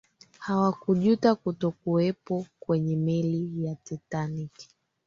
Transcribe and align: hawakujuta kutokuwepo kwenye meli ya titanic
hawakujuta 0.39 1.35
kutokuwepo 1.35 2.45
kwenye 2.59 2.95
meli 2.95 3.65
ya 3.65 3.75
titanic 3.75 4.67